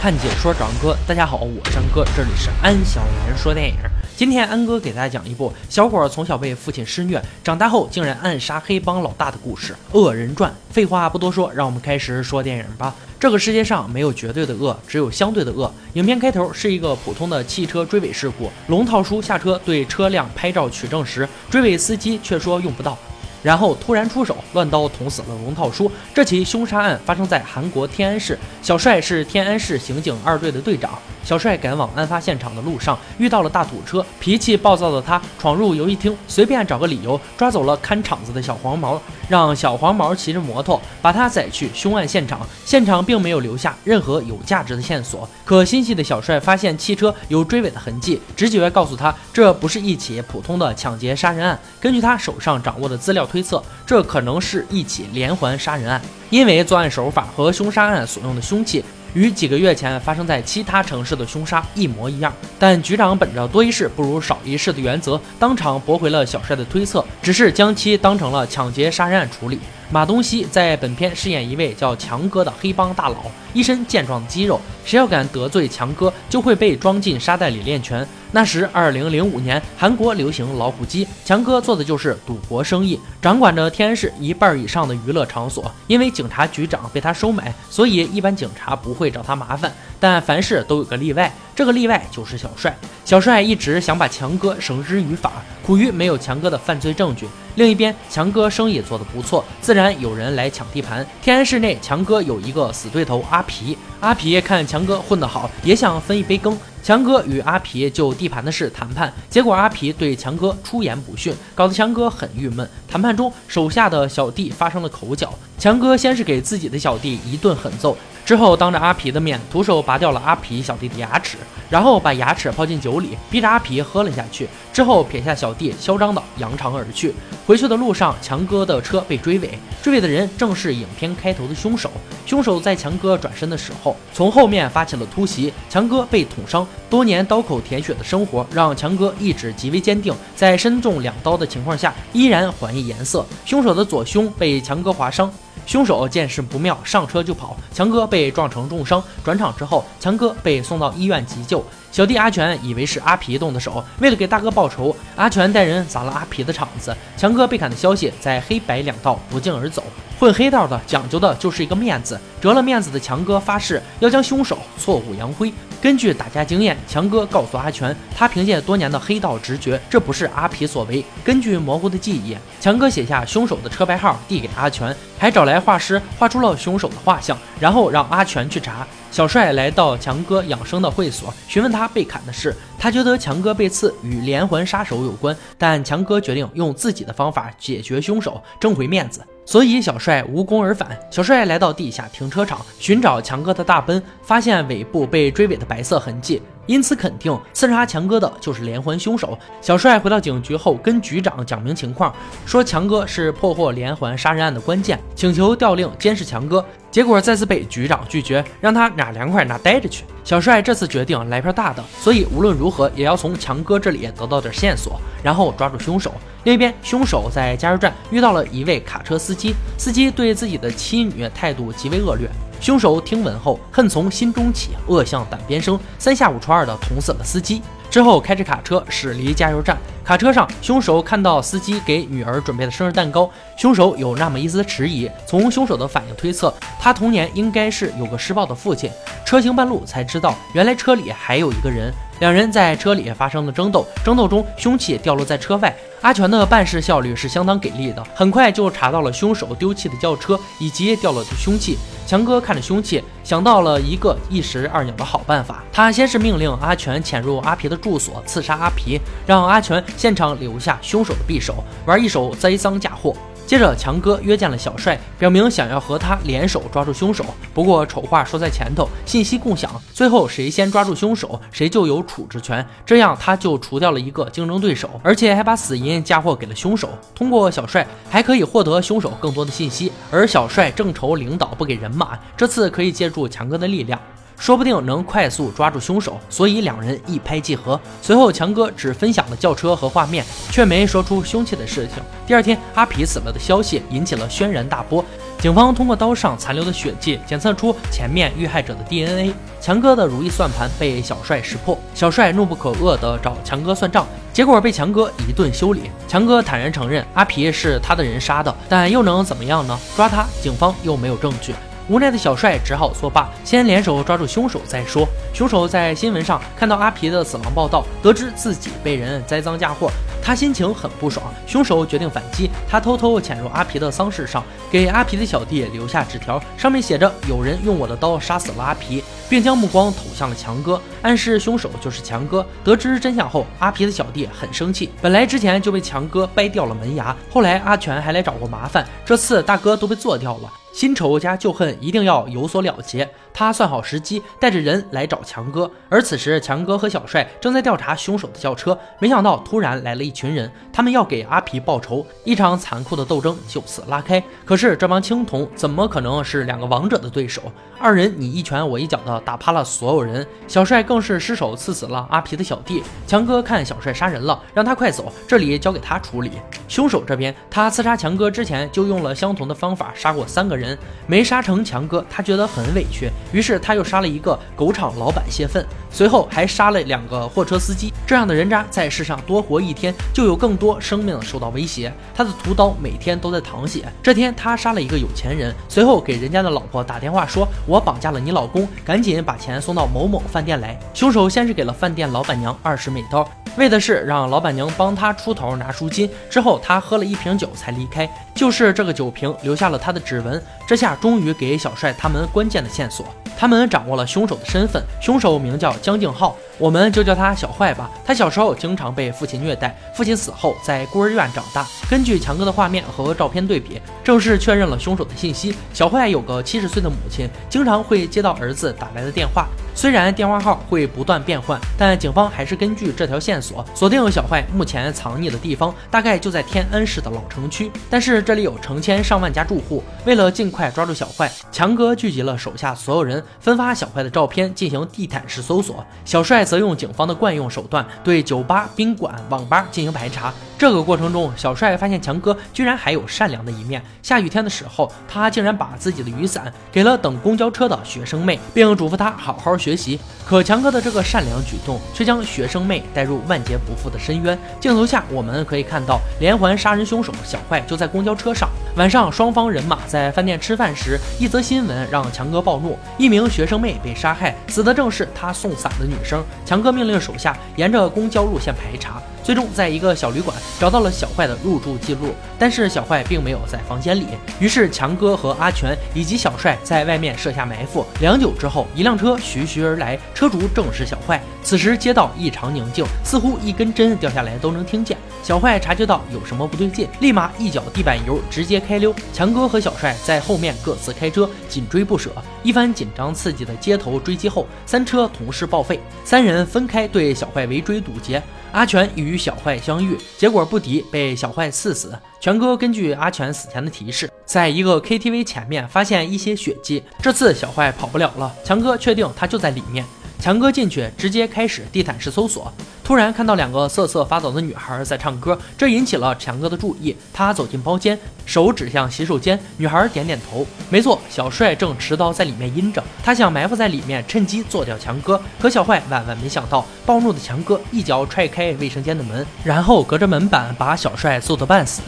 [0.00, 3.74] 看解说找安哥，大家好，我是安哥，这里是安小言说电影。
[4.16, 10.50] 今天安哥给大家讲一部小伙从小被父亲施虐，长大后竟然暗杀黑帮老大的故事《恶人传》。
[10.72, 12.94] 废话不多说，让我们开始说电影吧。
[13.18, 15.70] 这个世界上没有绝对的恶，只有相对的恶。
[15.92, 22.96] 影片开头是一个普通的汽车追尾事故，龙套叔下车对车辆拍照取证时，追尾司机却说用不到。
[23.42, 25.90] 然后突然出手，乱刀捅死了龙套叔。
[26.14, 30.90] 这起凶杀案发生在韩国天安市，小帅是天安市刑警二队的队长。
[31.22, 42.40] 小帅赶往案发现场的路上，遇到了大土车，脾气暴躁的他闯入游戏厅，随便找个理由抓走了看场子的小黄毛，让小黄毛骑着摩托把他载去凶案现场。
[42.64, 51.56] 现场并没有留下任何有价值的线索，可心细的小帅发现汽车有追尾的痕迹，直觉告诉他这不是一起普通的抢劫杀人案。
[51.78, 58.84] 根据他手上掌握的资料推测，这可能是一起连环杀人案，因为作案手法和凶杀案所用的凶器。
[59.12, 69.58] 与几个月前发生在其他城市的凶杀一模一样，但局长本着多一事不如少一事的原则，当场驳回了小帅的推测，只是将其当成了抢劫杀人案处理。
[69.92, 73.16] 马东锡在本片饰演一位叫强哥的黑帮大佬，
[73.52, 78.06] 一身健壮肌肉，谁要敢得罪强哥，就会被装进沙袋里练拳。
[78.30, 85.68] 那时，二零零五年，韩国流行老虎机，强哥做的就是赌博生意，掌管着天安市一半以上的娱乐场所。
[85.88, 89.74] 因为警察局长被他收买，所以一般警察不会找他麻烦。
[89.98, 92.72] 但凡事都有个例外，这个例外就是小帅。
[93.04, 95.32] 小帅一直想把强哥绳之于法，
[95.64, 97.28] 苦于没有强哥的犯罪证据。
[97.56, 101.06] 另一边，强哥生意做得不错，自然有人来抢地盘。
[101.20, 103.76] 天安市内，强哥有一个死对头阿皮。
[104.00, 106.56] 阿皮看强哥混得好，也想分一杯羹。
[106.82, 112.66] 强哥与阿皮就地盘的事谈判，结果阿皮对强哥出言不逊，搞得强哥很郁闷。
[112.88, 117.94] 谈判中，手下的小弟发生了口角，强哥先是给自己的小弟一顿狠揍。
[118.24, 121.36] 之后，当着阿皮的面，徒手拔掉了阿皮小弟的牙齿，
[121.68, 124.48] 然后把牙齿泡进酒里，逼着阿皮喝了下去。
[124.72, 127.12] 之后撇下小弟，嚣张的扬长而去。
[127.44, 131.90] 回去的路上，强哥的车被追尾，追尾的人正是影片开头的凶手。
[132.24, 136.64] 凶手在强哥转身的时候，从后面发起了突袭，强哥被捅伤。
[136.88, 143.26] 多年刀口舔血的生活，让强哥意志极为坚定，在身中两刀的情况下，依然还以颜色。
[143.44, 145.30] 凶手的左胸被强哥划伤。
[145.70, 149.00] 凶手见势不妙，上车就跑，强哥被撞成重伤。
[149.22, 151.64] 转场之后，强哥被送到医院急救。
[151.92, 156.92] 小弟阿全以为是阿皮动的手，为了给大哥报仇，阿全带人砸了阿皮的场子。
[157.16, 159.84] 强哥被砍的消息在黑白两道不胫而走。
[160.18, 165.54] 混黑道的讲究的就是一个面子，折了面子的强哥发誓要将凶手挫骨扬灰。
[165.80, 171.02] 根据打架经验，强哥告诉阿全，他凭借多年的黑道直觉，这不是阿皮所为。
[171.24, 178.86] 根据模糊的记忆，强哥写下凶手的车牌号，递给阿全，还找来画师画出了凶手的画像，然后让阿全去查。
[179.10, 182.54] 小帅来到强哥养生的会所，询问他被砍的事。
[182.78, 189.20] 他觉得强哥被刺与连环杀手有关，但强哥决定用自己的方法解决凶手，争回面子。
[189.44, 190.96] 所以小帅无功而返。
[191.10, 199.36] 小帅来到地下停车场寻找强哥的大奔，发现尾部被追尾的白色痕迹，因此肯定刺杀强哥的就是连环凶手。
[199.60, 202.14] 小帅回到警局后，跟局长讲明情况，
[202.46, 206.64] 说强哥是破获连环杀人案的关键，请求调令监视强哥。
[206.90, 210.04] 结果再次被局长拒绝，让他哪凉快哪待着去。
[210.24, 216.12] 小帅这次决定来片大的，所以无论如何也要从强哥这里得到点线索，然后抓住凶手。
[216.44, 222.28] 另一边，凶手在加油站遇到了一位卡车司机，司机对自己的妻女态度极为恶劣。
[222.60, 227.62] 凶手听闻后，恨从心中起，恶向胆边生，三下五除二的捅死了司机。
[227.88, 235.08] 之后开着卡车驶离加油站，卡车上凶手看到司机给女儿准备的生日蛋糕，凶手有那么一丝迟疑。
[235.26, 238.90] 从凶手的反应推测，他童年应该是有个施暴的父亲。
[239.24, 241.92] 车行半路才知道，原来车里还有一个人。
[242.20, 245.74] 两人在车里发生了争斗，争斗中凶器掉落在车外。
[246.02, 251.78] 阿全的办事效率是相当给力的，很快就查到了凶手丢弃的轿车以及掉落的凶器。
[252.06, 255.62] 强哥看着凶器，想到了一个一石二鸟的好办法。
[255.72, 263.14] 他先是命令阿全潜入阿皮的住所，刺杀阿皮，让阿全现场留下凶手的匕首，玩一手栽赃嫁祸。
[263.50, 267.24] 接着，强哥约见了小帅，表明想要和他联手抓住凶手。
[267.52, 272.64] 不过丑话说在前头，信息共享，最后谁先抓住凶手，谁就有处置权。
[272.86, 276.90] 这样他就除掉了一个竞争对手，而且还把死因嫁祸给了凶手。
[277.12, 279.90] 通过小帅，还可以获得凶手更多的信息。
[280.12, 284.00] 而小帅正愁领导不给人马，这次可以借助强哥的力量。
[284.40, 287.78] 说不定能快速抓住凶手，所以两人一拍即合。
[288.00, 292.02] 随后，强哥只分享了轿车和画面，却没说出凶器的事情。
[292.26, 295.04] 第二天，阿皮死了的消息引起了轩然大波。
[295.38, 301.78] 警方通过刀上残留的血迹检测出前面遇害者的 DNA，强哥的如意算盘被小帅识破。
[301.94, 305.90] 小帅怒不可遏地找强哥算账，结果被强哥一顿修理。
[306.08, 309.78] 强哥坦然承认阿皮是他的人杀的，但又能怎么样呢？
[309.94, 311.54] 抓他，警方又没有证据。
[311.90, 315.04] 无奈的小帅只好作罢，先联手抓住凶手再说。
[315.34, 319.90] 凶手在新闻上看到阿皮的死亡报道，得知自己被人栽赃嫁祸，
[320.22, 321.26] 他心情很不爽。
[321.48, 324.40] 凶手决定反击，他偷偷潜入阿皮的丧事上，
[324.70, 332.46] 给阿皮的小弟留下纸条，上面写着“有人用我的刀杀死了阿皮”，并将目光投向了强哥，暗示凶手就是强哥。
[332.62, 340.48] 得知真相后，阿皮的小弟很生气，本来之前就被强哥掰掉了门牙，后来阿全还来找过麻烦，这次大哥都被做掉了。
[340.72, 343.08] 新仇加旧恨一定要有所了结。
[343.32, 345.70] 他算好时机，带着人来找强哥。
[345.88, 352.04] 而此时，强哥和小帅正在调查凶手的轿车，没想到突然来了一群人，他们要给阿皮报仇。
[352.24, 354.22] 一场残酷的斗争就此拉开。
[354.44, 357.42] 可是这帮青铜怎么可能是两个王者的对手？
[357.78, 362.82] 二人你一拳我一脚的打趴了所有人，小帅更是失手刺死了阿皮的小弟。
[363.06, 366.32] 强哥看小帅杀人了，让他快走，这里交给他处理。
[366.66, 373.10] 凶手这边，他刺杀强哥之前就用了相同的方法杀过三个人人，没杀成强哥，他觉得很委屈。
[373.32, 377.92] 于是他又杀了一个狗场老板泄愤，随后还杀了两个货车司机。
[378.06, 381.92] 这样的人渣在世上多活一天，就有更多生命受到威胁。
[382.14, 383.90] 他的屠刀每天都在淌血。
[384.02, 396.10] 这天他杀了一个有钱人，随后给人家的老婆打电话说：“我绑架了你老公，赶紧把钱送到某某饭店来。”凶手先是给了饭店老板娘二十美刀，为的是让老板娘帮他出头拿赎金。
[396.28, 400.42] 之后他喝了一瓶酒才离开，就是这个酒瓶留下了他的指纹。
[400.66, 403.06] 这下终于给小帅他们关键的线索。
[403.38, 407.90] 他们掌握了凶手的身份，凶手名叫江静浩，我们就叫他小坏吧。
[408.04, 411.66] 他小时候经常被父亲虐待，父亲死后在孤儿院长大。
[411.88, 415.54] 根据强哥的画面和照片对比，正式确认了凶手的信息。
[415.72, 419.48] 小坏有个七十岁的母亲，经常会接到儿子打来的电话。
[419.74, 427.70] 虽然电话号会不断变换，但警方还是根据这条线索锁定小坏目前藏匿的地方，大概就在天安市的老城区。
[427.88, 435.84] 但是这里有成千上万家住户，为了尽快抓住小坏，强哥聚集了手下所有人，分发小坏的照片进行地毯式搜索。
[436.04, 440.32] 小帅则用警方的惯用手段对酒吧、宾馆、网吧进行排查。
[440.60, 443.82] 这个过程中，小帅发现强哥居然还有善良的一面。
[444.02, 449.98] 下雨天的时候，他竟然把自己的雨伞给了等公交车的学生妹，并嘱咐她好好学习。
[450.22, 454.38] 可强哥的这个善良举动，却将学生妹带入万劫不复的深渊。
[454.60, 458.46] 镜头下，我们可以看到连环杀人凶手小坏就在公交车上。
[458.76, 466.22] 晚上，双方人马在饭店吃饭时，一则新闻让强哥暴怒：一名学生妹被杀害，死的正是他送伞的女生。
[466.44, 469.00] 强哥命令手下沿着公交路线排查。
[469.22, 474.06] 最终，在一个小旅馆找到了小坏的入住记录，但是小坏并没有在房间里。
[474.38, 477.84] 于是强哥和阿全以及小帅在外面设下埋伏。
[478.00, 481.20] 良久之后，一辆车徐徐而来，车主正是小坏。
[481.42, 484.96] 此时街道异常宁静，似乎一根针掉下来都能听见。
[485.22, 488.94] 小坏察觉到有什么不对劲，立马一脚地板油，直接开溜。
[489.12, 492.10] 强哥和小帅在后面各自开车紧追不舍。
[492.42, 498.22] 一番紧张刺激的街头追击后，三车同时报废，三人分开对小坏围追堵截。
[498.52, 501.96] 阿全与小坏相遇，结果不敌，被小坏刺死。
[502.18, 506.82] 全哥根据阿全死前的提示，在一个 KTV 前面发现一些血迹。
[507.00, 509.84] 这次小坏跑不了了，强哥确定他就在里面。
[510.20, 512.52] 强哥进去，直接开始地毯式搜索。
[512.84, 516.94] 突然看到两个瑟瑟发抖的女孩在唱歌，这引起了强哥的注意。
[517.12, 520.46] 他走进包间，手指向洗手间，女孩点点头。
[520.68, 522.82] 没错，小帅正持刀在里面阴着。
[523.02, 525.20] 他想埋伏在里面，趁机做掉强哥。
[525.38, 531.80] 可小坏万万没想到，暴怒的强哥一脚踹开卫生间的门，然后隔着门板把小帅揍得半死。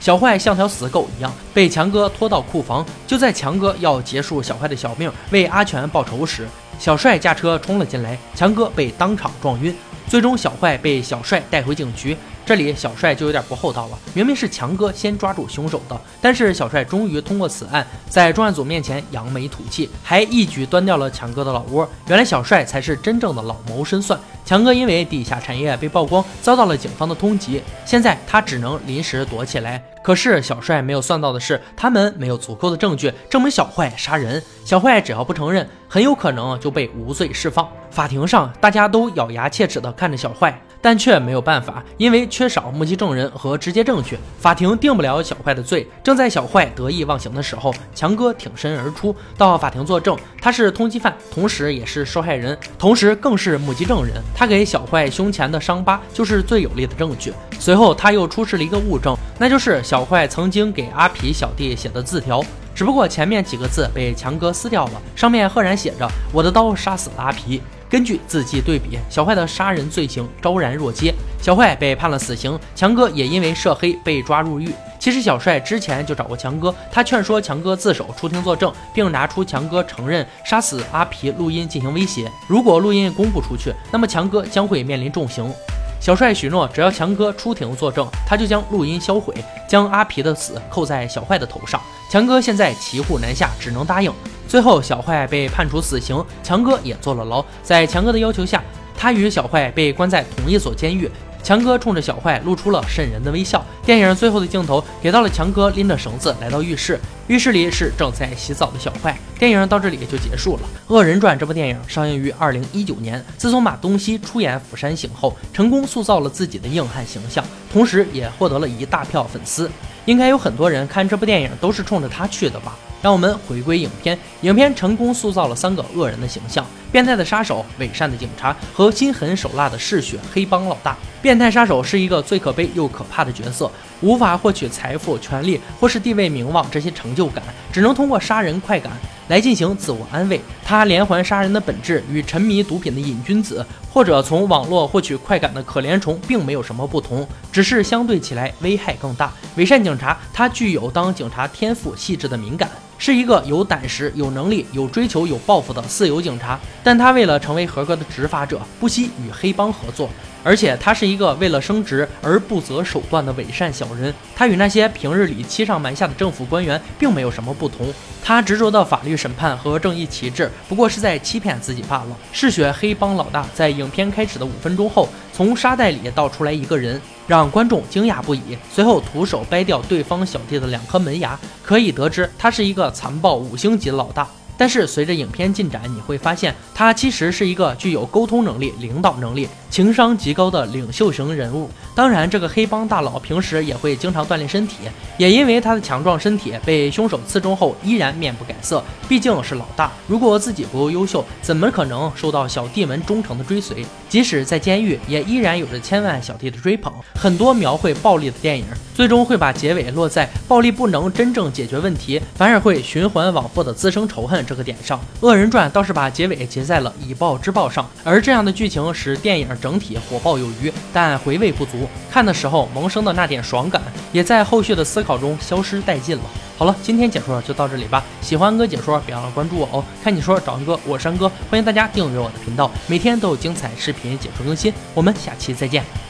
[0.00, 2.84] 小坏像条死狗一样被强哥拖到库房。
[3.06, 9.76] 就在强哥要结束小坏的小命，为阿全报仇时，小帅驾车冲了进来，强哥被当场撞晕。
[10.08, 12.16] 最终，小坏被小帅带回警局。
[12.44, 21.88] 这里小帅就有点不厚道了，明明是强哥先抓住凶手的，但是小帅终于通过此案在专案组面前扬眉吐气，还一举端掉了强哥的老窝。
[22.08, 24.18] 原来小帅才是真正的老谋深算。
[24.50, 29.80] 强哥因为地下产业被曝光，遭到了警方的通缉，现在他只能临时躲起来。
[30.02, 34.42] 可是小帅没有算到的是，他们没有足够的证据证明小坏杀人。
[34.64, 37.68] 小坏只要不承认，很有可能就被无罪释放。
[37.92, 40.60] 法庭上，大家都咬牙切齿地看着小坏。
[40.80, 45.86] 但却没有办法，因为缺少目击证人和直接证据，法庭定不了小坏的罪。
[46.02, 54.14] 正在小坏得意忘形的时候，强哥挺身而出，到法庭作证，他是通缉犯，同时也是受害人，同时更是目击证人。
[54.34, 57.32] 他给小坏胸前的伤疤就是最有力的证据。
[57.58, 62.42] 随后他又出示了一个物证，那就是小坏曾经给阿皮小弟写的字条。
[62.74, 67.60] 只不过前面几个字被强哥撕掉了，上面赫然写着“我的刀杀死了阿皮”。
[67.90, 71.12] 根据字迹对比，小坏的杀人罪行昭然若揭。
[71.42, 74.72] 小坏被判了死刑，强哥也因为涉黑被抓入狱。
[75.00, 82.30] 其实小帅之前就找过强哥，他劝说强哥自首出庭作证，并拿出强哥承认杀死阿皮录音进行威胁。
[82.46, 85.52] 如果录音公布出去，那么强哥将会面临重刑。
[85.98, 89.34] 小帅许诺，只要强哥出庭作证，他就将录音销毁，
[89.68, 91.80] 将阿皮的死扣在小坏的头上。
[92.08, 94.12] 强哥现在骑虎难下，只能答应。
[94.50, 97.44] 最后，小坏被判处死刑，强哥也坐了牢。
[97.62, 98.60] 在强哥的要求下，
[98.98, 101.08] 他与小坏被关在同一所监狱。
[101.40, 103.64] 强哥冲着小坏露出了瘆人的微笑。
[103.86, 109.16] 电影最后的镜头给到了强哥拎着绳子来到浴室，浴室里是正在洗澡的小坏。
[109.38, 110.62] 电影到这里就结束了。
[110.92, 119.70] 《恶人传》这部电影上映于二零一九年，自从马东锡出演《釜山行》后，成功塑造了自己的硬汉形象，同时也获得了一大票粉丝。
[120.06, 122.76] 应该有很多人看这部电影都是冲着他去的吧？
[123.02, 130.96] 让我们回归影片，影片成功塑造了三个恶人的形象：变态的杀手、伪善的警察和心狠手辣的嗜血黑帮老大。
[131.22, 138.92] 变态杀手是一个最可悲又可怕的角色，无法获取财富、权力或是地位、名望这些成就感，只能通过杀人快感
[139.28, 140.40] 来进行自我安慰。
[140.64, 149.30] 他连环杀人的本质与沉迷毒品的瘾君子，或者从网络获取快感的可怜虫，并没有什么不同，只是相对起来危害更大。
[149.56, 152.70] 伪善警察，他具有当警察天赋、细致的敏感。
[153.00, 160.10] 是一个有胆识、有能力、有追求、有抱负的自由警察，但他为了成为合格的执法者，不惜与黑帮合作。
[160.42, 167.92] 而且他是一个为了升职而不择手段的伪善小人，他与那些平日里欺上瞒下的政府官员并没有什么不同。
[168.22, 172.16] 他执着的法律审判和正义旗帜，不过是在欺骗自己罢了。
[172.32, 178.56] 嗜血黑帮老大在影片开始的五分钟后，从沙袋里倒出来一个人，让观众惊讶不已。
[178.72, 184.28] 随后徒手掰掉对方小弟的两颗门牙，可以得知他是一个残暴五星级的老大。
[184.56, 191.70] 但是随着影片进展，你会发现他其实是一个具有沟通能力、领导能力、情商极高的领袖型人物。
[191.94, 194.78] 当然，这个黑帮大佬平时也会经常锻炼身体，
[195.16, 198.82] 也因为他的强壮身体被凶手刺中后依然面不改色。
[199.08, 203.84] 毕竟是老大，如果自己不够优秀，怎么可能受到小弟们忠诚的追随？
[204.08, 206.92] 即使在监狱，也依然有着千万小弟的追捧。
[207.14, 214.44] 很多描绘暴力的电影，最终会把结尾落在暴力不能真正解决问题，反而会循环往复的滋生仇恨。
[214.46, 221.88] 这个点上，《恶人传》倒是把结尾结在了以暴制暴上，而这样的剧情使电影整体火爆有余，但回味不足。
[222.10, 223.80] 看的时候萌生的那点爽感，
[224.12, 226.22] 也在后续的思考中消失殆尽了。
[226.58, 228.04] 好了，今天解说就到这里吧。
[228.20, 229.84] 喜欢哥解说，别忘了关注我哦。
[230.04, 234.72] 看解说找安哥，我是安哥，欢迎大家订阅我的频道，每天都有精彩视频解说更新。
[234.92, 236.09] 我们下期再见。